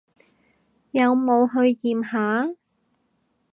[0.93, 2.55] 有冇去驗下？